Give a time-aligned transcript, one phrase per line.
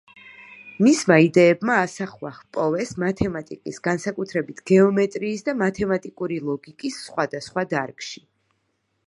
[0.85, 8.27] მისმა იდეებმა ასახვა ჰპოვეს მათემატიკის, განსაკუთრებით გეომეტრიის და მათემატიკური ლოგიკის სხვადასხვა დარგში.